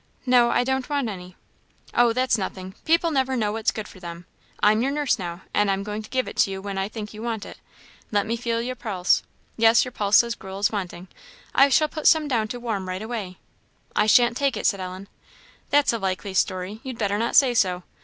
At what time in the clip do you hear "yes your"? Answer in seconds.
9.57-9.91